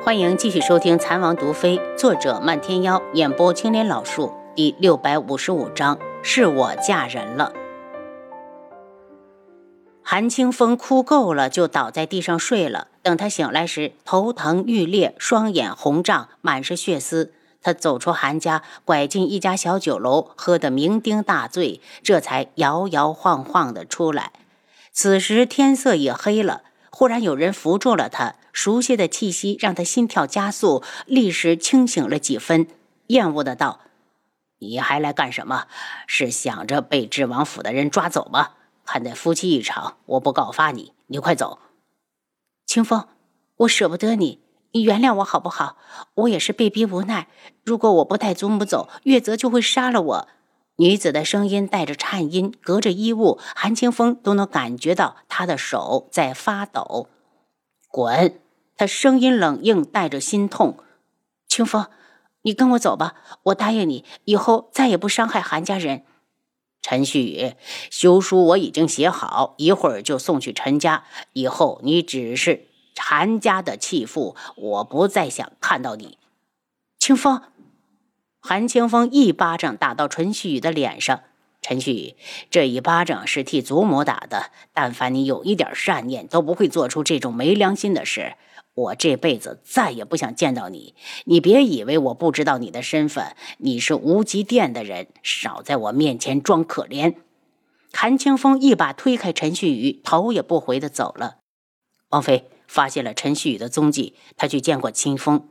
[0.00, 7.52] 欢迎继续收听《残王毒妃》，作者漫天妖，演播青莲老树，第六百五十五章，是我嫁人了。
[10.02, 12.86] 韩清风哭够了，就倒在地上睡了。
[13.02, 17.32] 等他醒来时，头疼欲裂，双眼红胀，满是血丝。
[17.60, 24.30] 他走出韩家，拐进一家小酒楼，喝得酩酊大醉，这才摇摇晃晃的出来。
[24.92, 26.62] 此时天色也黑了，
[26.98, 32.66] 忽然有人扶住了他，熟悉的气息让他心跳加速，立时清醒了几分，
[33.06, 33.82] 厌恶的道
[34.58, 35.68] ：“你还来干什么？
[36.08, 38.54] 是想着被智王府的人抓走吗？
[38.84, 41.60] 看在夫妻一场，我不告发你，你快走。”
[42.66, 43.06] 清风，
[43.58, 44.40] 我舍不得你。
[44.72, 45.76] 你原谅我好不好？
[46.14, 47.28] 我也是被逼无奈。
[47.62, 50.28] 如果我不带祖母走，月泽就会杀了我。
[50.80, 57.08] 女子的声音带着颤音，隔着衣物，韩清风都能感觉到她的手在发抖。
[57.88, 58.40] 滚！
[58.76, 60.78] 她声音冷硬，带着心痛。
[61.48, 61.86] 清风，
[62.42, 66.04] 你跟我走吧，我答应你，以后再也不伤害韩家人。
[66.80, 67.54] 陈旭宇，
[67.90, 71.02] 休书我已经写好，一会儿就送去陈家。
[71.32, 72.66] 以后你只是。
[73.00, 76.18] 韩家的弃妇，我不再想看到你。
[76.98, 77.42] 清风，
[78.40, 81.20] 韩清风一巴掌打到陈旭宇的脸上。
[81.60, 82.16] 陈旭宇，
[82.50, 84.50] 这一巴掌是替祖母打的。
[84.72, 88.34] 但凡你有一点善念，都不会做出这种没良心的事。
[88.74, 90.94] 我这辈子再也不想见到你。
[91.24, 97.16] 你别以为我不知道你的身份，你是无极殿的人，少在我面前装可怜。
[97.92, 101.38] 韩清风一把推开陈旭宇，头也不回的走了。
[102.10, 102.48] 王妃。
[102.68, 105.48] 发现了陈旭宇的踪迹，他去见过清风。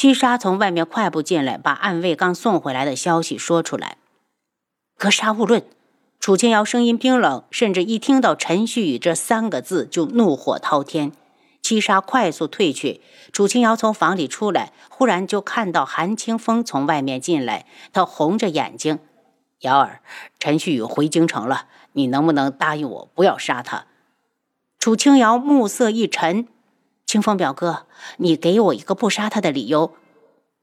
[0.00, 3.98] 七杀从外面快步进来，把暗卫刚送回来的消息说出来。
[4.96, 5.62] 格杀勿论。
[6.18, 11.12] 楚清瑶声音冰冷，甚至一听到陈旭宇这三个字就怒火滔天。
[11.60, 13.02] 七杀快速退去。
[13.30, 19.00] 楚清瑶从房里出来，忽然就看到韩清风从外面进来，他红着眼睛
[19.60, 20.00] ：“瑶儿，
[20.38, 23.84] 陈旭宇回京城了，你能不能答应我不要杀他？”
[24.80, 26.48] 楚清瑶目色一沉，
[27.10, 27.88] 清风表哥，
[28.18, 29.96] 你给我一个不杀他的理由。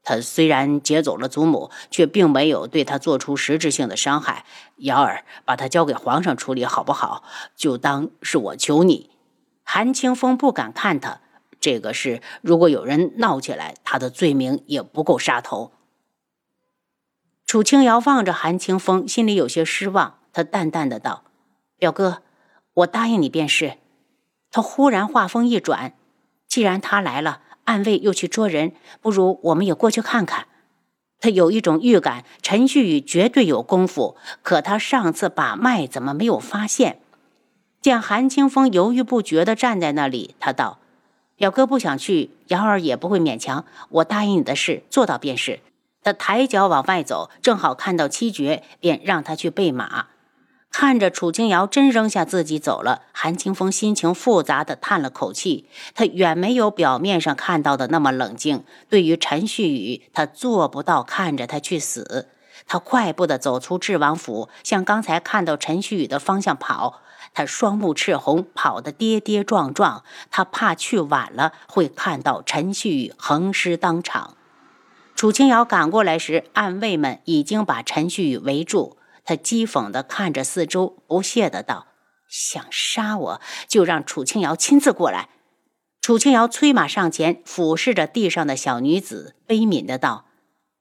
[0.02, 4.46] 他虽然劫走了祖母，却并没有对他做出实质性的伤害。
[4.78, 7.22] 瑶儿，把他交给皇上处理好不好？
[7.54, 9.10] 就当是我求你。
[9.62, 11.20] 韩清风不敢看他
[11.60, 15.72] 这个事，如果有人闹起来，他的罪名也不够杀头。
[17.44, 20.20] 楚清瑶望着韩清风，心里有些失望。
[20.32, 21.24] 他淡淡的道
[21.76, 22.22] ：“表哥，
[22.72, 23.76] 我答应你便是。”
[24.50, 25.92] 他忽然话锋一转
[26.48, 30.46] ：“既然他来了，暗卫又去捉人，不如我们也过去看看。”
[31.20, 37.00] 他有一种预感，陈旭宇绝对有功夫，可他上次把脉怎么没有发现？
[37.80, 40.78] 见韩清风犹豫不决地站在那里，他道
[41.36, 43.64] ：“表哥不想去，瑶儿也不会勉强。
[43.88, 45.60] 我答应你的事，做到便是。”
[46.02, 50.06] 他抬脚往外走，正好看到七绝，便让他去备马。
[50.70, 55.68] 看着楚清瑶真扔下自己走了，韩清风心情复杂的叹了口气。
[55.94, 58.62] 他远没有表面上看到的那么冷静。
[58.88, 62.28] 对于陈旭宇，他做不到看着他去死。
[62.66, 67.00] 他快步的走出智王府，向刚才看到陈旭宇的方向跑。
[67.34, 70.04] 他双目赤红，跑得跌跌撞撞。
[70.30, 74.36] 他怕去晚了会看到陈旭宇横尸当场。
[75.16, 78.97] 楚清瑶赶过来时，暗卫们已经把陈旭宇围住。
[79.28, 81.88] 他讥讽的看着四周，不屑的道
[82.30, 85.28] ：“想杀我就让楚青瑶亲自过来。”
[86.00, 90.24] 楚青瑶催马上前，俯视着地上的小女子，悲悯的道：“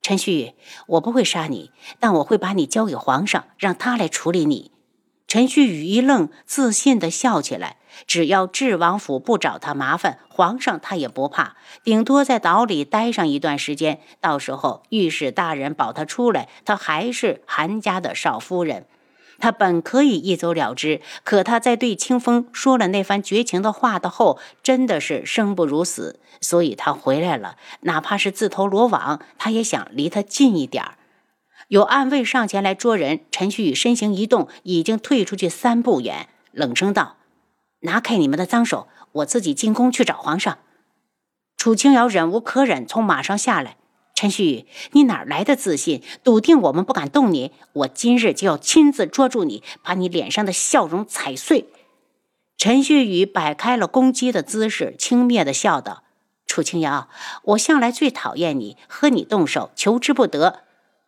[0.02, 0.54] 陈旭，
[0.88, 4.72] 我不会杀你，但我会把你交给皇上，让他来处理你。”
[5.28, 7.76] 陈旭宇一愣，自信地笑起来。
[8.06, 11.58] 只要智王府不找他麻烦，皇上他也不怕。
[11.84, 18.86] 顶多在岛里待上一段时间，到时候御史大人保他出来，他还是韩家的少夫人。
[19.40, 26.20] 他本可以一走了之，可他在对清风说了那番绝情的话的后，真的是生不如死。
[26.40, 30.97] 所以他回来了，哪怕是自投罗网，他也想离他近一点儿。
[31.68, 37.18] 有暗卫上前来捉人，陈旭宇身形一动，已经退出去三步远，冷声道
[37.82, 40.60] ：“拿开你们的脏手，我自己进宫去找皇上。”
[41.58, 43.76] 楚清瑶忍无可忍，从马上下来
[44.16, 47.52] ：“陈旭宇，你哪来的自信，笃定我们不敢动你？
[47.74, 51.68] 我今日就要亲自捉住你，把你脸上的笑容踩碎。”
[52.56, 56.04] 陈旭宇摆开了攻击的姿势，轻蔑的笑道
[56.48, 57.10] ：“楚清瑶，
[57.44, 60.62] 我向来最讨厌你，和你动手，求之不得。”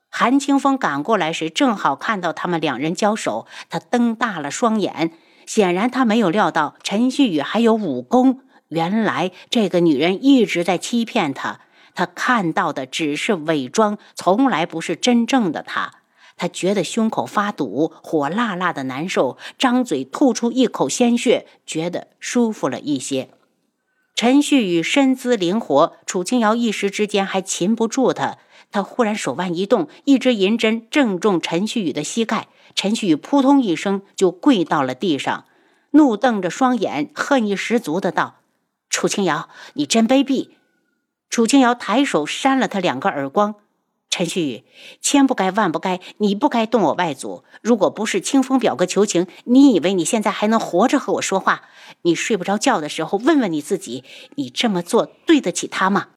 [0.10, 5.12] 韩清风赶过来时，正好看到他们两人交手，他瞪大了双眼，
[5.46, 8.42] 显然他没有料到陈旭宇还有武功。
[8.70, 11.62] 原来这个女人一直在欺骗他，
[11.96, 15.92] 他看到的只是伪装，从来不是真正的他。
[16.38, 23.30] 他觉得胸口发堵，火辣辣的难受，张嘴吐出一口鲜血，觉得舒服了一些。
[24.16, 28.38] 陈旭宇身姿灵活，楚清瑶一时之间还擒不住他。
[28.72, 35.46] 他忽然手腕一动，一支银针正中陈旭宇的膝盖，陈旭宇扑通一声就跪到了地上，
[35.92, 38.42] 怒瞪着双眼，恨意十足的道
[38.90, 40.50] ：“楚清瑶，你真卑鄙！”
[41.30, 43.56] 楚清瑶抬手扇了他两个耳光。
[44.12, 44.64] 陈旭宇，
[45.02, 47.44] 千不该万不该，你不该动我外祖。
[47.62, 51.62] 如果不是清风表哥求情，你以为你现在还能活着和我说话？
[52.02, 54.04] 你睡不着觉的时候，问问你自己，
[54.36, 56.08] 你这么做对得起他吗？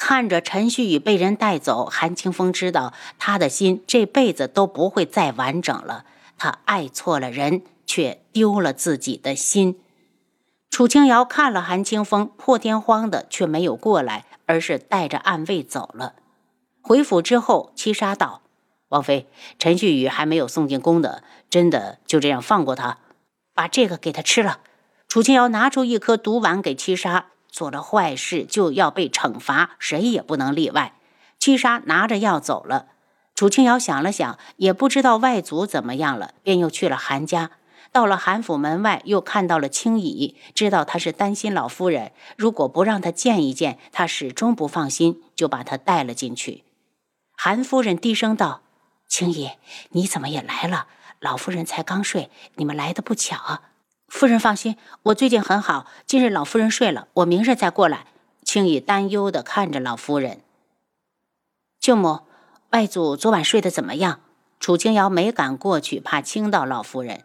[0.00, 6.06] 看着陈旭宇被人带走，韩清风知道他的心这辈子都不会再完整了。
[6.38, 9.78] 他爱错了人，却丢了自己的心。
[10.70, 16.14] 楚清瑶看了韩清风，破天荒的却没有过来，而是带着暗卫走了。
[16.80, 18.40] 回府之后，七杀道
[18.88, 22.96] ：“王妃，陈旭宇还没有送进宫的，真的就这样放过他？
[23.54, 24.60] 把这个给他吃了。”
[25.06, 30.94] 楚清瑶拿出一颗毒丸给七杀，做了坏事就要被惩罚，谁也不能例外。
[31.38, 32.86] 七杀拿着药走了。
[33.34, 37.52] 楚清瑶想了想，也不知道外祖怎么样了，便又去了韩家。
[37.92, 46.64] 到了韩府门外，又看到了青姨，知道她是担心老夫人，如果不让她见一见，她始终不放心，就把她带了进去。
[47.36, 48.62] 韩夫人低声道
[49.08, 49.50] ：“青姨，
[49.90, 50.86] 你怎么也来了？
[51.18, 53.62] 老夫人才刚睡，你们来的不巧。
[54.10, 55.86] 夫人放心，我最近很好。
[56.04, 58.06] 今日老夫人睡了，我明日再过来。”
[58.42, 60.42] 青姨担忧地看着老夫人。
[61.78, 62.22] 舅母，
[62.70, 64.20] 外祖昨晚睡得怎么样？
[64.58, 67.24] 楚清瑶没敢过去，怕惊到老夫人。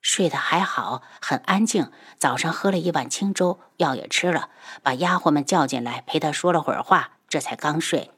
[0.00, 1.92] 睡得还好，很安静。
[2.18, 4.48] 早上喝了一碗清粥，药也吃了，
[4.82, 8.10] 把丫鬟们叫进来陪他说了会儿话，这才刚睡。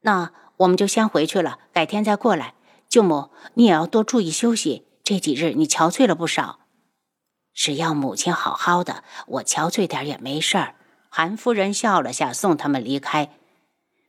[0.00, 2.54] 那我们就先回去了，改天再过来。
[2.88, 4.86] 舅母，你也要多注意休息。
[5.04, 6.58] 这几日你憔悴了不少，
[7.58, 10.76] 只要母亲好好的，我憔悴点也没事儿。
[11.08, 13.30] 韩夫人笑了下，送他们离开。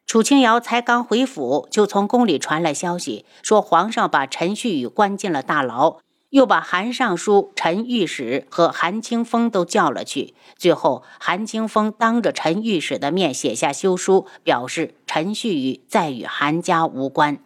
[0.06, 5.98] 楚清瑶才刚回府，就从宫里传来消息，说皇上把陈旭宇关进了大牢。
[6.30, 10.36] 又把韩尚书、陈御史和韩清风都叫了去。
[10.56, 17.40] 最后，韩清风当着陈御史的面写下休书，表示陈旭宇再与韩家无关。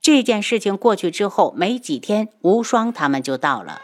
[0.00, 3.80] 这件事情过去之后，没几天，无双他们就到了。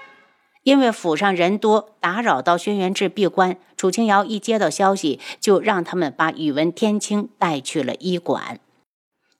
[0.62, 3.56] 因为府上人多，打扰到轩辕志闭关。
[3.76, 8.60] 楚清瑶一接到消息，就让他们把宇文天青带去了医馆。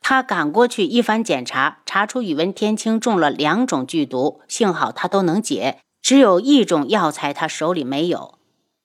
[0.00, 8.36] 他赶过去一番检查，查出宇文天青中了两种剧毒，幸好他都能解，只有一种药材他手里没有。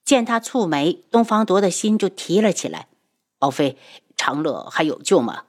[0.05, 2.87] 见他蹙眉，东方铎的心就提了起来。
[3.39, 3.77] 宝妃，
[4.15, 5.45] 长乐还有救吗？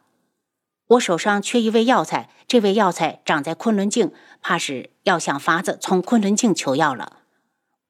[0.88, 7.18] 我手上缺一味药材，这味药材长在昆仑镜，怕是要想法子从昆仑镜求药了。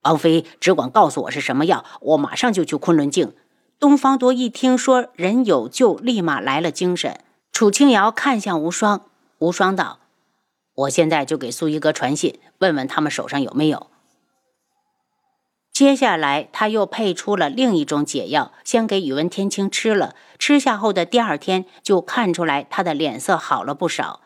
[0.01, 3.33] 王妃只管告诉我是什么药，我马上就去昆仑镜。
[3.79, 7.21] 东方铎一听说人有救，立马来了精神。
[7.53, 9.05] 楚清瑶看向无双，
[9.37, 9.99] 无双道
[10.75, 13.87] ：“我现在就给苏一哥传信，问问他们手上有没有。”
[15.79, 20.13] 接下来，他又配出了另一种解药，先给宇文天青吃了。
[20.37, 24.19] 吃下后的第二天，就看出来他的脸色好了不少。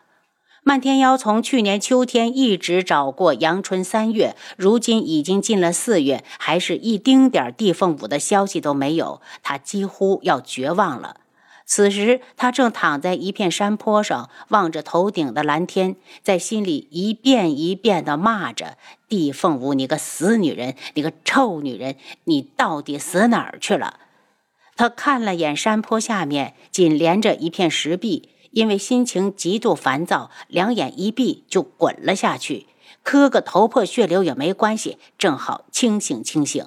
[0.63, 11.17] 漫天妖从去年秋天一直找过阳春三月，如今已经进了四月，还是一丁点地凤舞的消息都没有，他几乎要绝望了。
[11.65, 18.77] 此时，他正躺在一片山坡上，望着头顶的蓝天，在心里一遍一遍地骂着
[19.07, 24.01] ：“帝凤舞，你个死女人，你个臭女人，你到底死哪儿去了？”
[24.75, 32.67] 他看了眼山坡下面紧连着一片石壁，因为心情极度烦躁，两眼一闭就滚了下去。
[33.03, 36.65] 磕个头破血流也没关系，正好清醒清醒。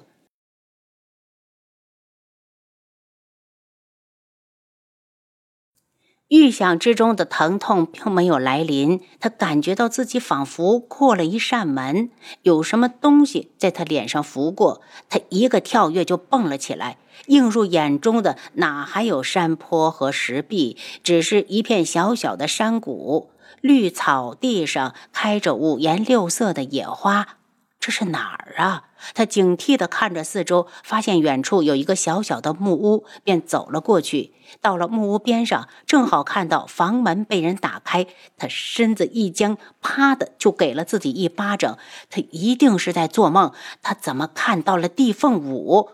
[6.29, 12.11] 预想之中的疼痛并没有来临，他感觉到自己仿佛过了一扇门，
[12.43, 16.99] 有什么东西在他脸上拂过，他一个跳跃就蹦了起来。
[17.27, 23.31] 映入眼中的哪还有山坡和石壁，只是一片小小的山谷，
[23.61, 27.39] 绿草地上开着五颜六色的野花。
[27.79, 28.85] 这是哪儿啊？
[29.15, 34.33] 他警惕地看着四周，发现远处有一个小小的木屋，便走了过去。
[34.61, 38.07] 到了木屋边上，正好看到房门被人打开，
[38.37, 41.79] 他身子一僵，啪的就给了自己一巴掌。
[42.11, 43.53] 他一定是在做梦。
[43.83, 45.91] 他怎么看到了地凤舞？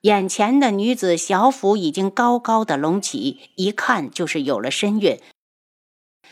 [0.00, 5.20] 眼前的女子小腹已经高高的隆起，一看就是有了身孕。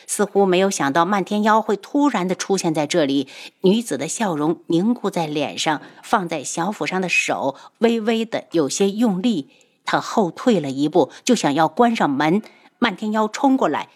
[0.07, 3.28] 似乎没有想到漫天妖会突然的出现在这里，
[3.61, 9.50] 女子的笑容凝固在脸上，放在小腹上的手微微的有些用力。
[9.85, 12.42] 她后退了一步，就想要关上门。
[12.78, 13.88] 漫天妖冲过来，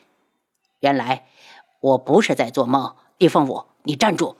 [0.81, 1.27] 原来
[1.81, 2.95] 我不是在做梦。
[3.19, 4.37] 地凤舞，你站住！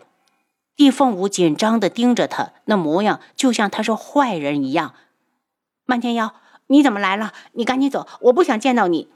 [0.75, 4.95] 地凤舞紧张的盯着他，那模样就像他是坏人一样。
[5.85, 6.35] 漫天妖，
[6.67, 7.33] 你怎么来了？
[7.53, 9.09] 你赶紧走，我不想见到你。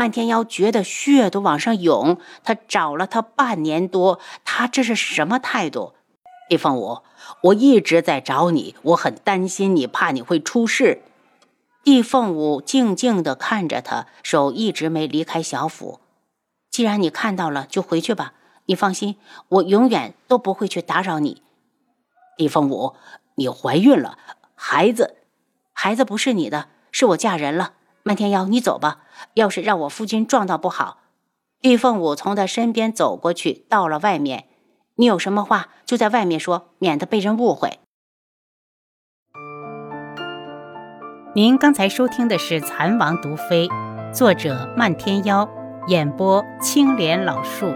[0.00, 5.92] 漫天妖觉得血都往上涌，他找了他半年多，他这是什么态度？
[6.48, 7.02] 地凤舞，
[7.42, 11.02] 我一直在找你，我很担心你，怕你会出事。
[11.84, 16.00] 地凤舞静静地看着他，手一直没离开小腹。
[16.70, 18.32] 既然你看到了，就回去吧。
[18.64, 19.16] 你放心，
[19.48, 21.42] 我永远都不会去打扰你。
[22.38, 22.94] 地凤舞，
[23.34, 24.16] 你怀孕了，
[24.54, 25.16] 孩子，
[25.74, 27.74] 孩子不是你的，是我嫁人了。
[28.02, 29.00] 漫天妖，你走吧。
[29.34, 30.98] 要是让我夫君撞到不好。
[31.62, 34.46] 玉凤舞从他身边走过去，到了外面。
[34.96, 37.78] 你有什么话就在外面说，免得被人误会。
[41.34, 43.68] 您刚才收听的是《蚕王毒妃》，
[44.12, 45.48] 作者漫天妖，
[45.86, 47.72] 演播青莲老树。